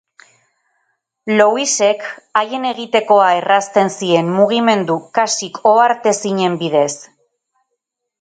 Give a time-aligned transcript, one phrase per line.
[1.33, 2.07] Louisek
[2.39, 6.91] haien egitekoa errazten zien mugimendu kasik ohartezinen bidez.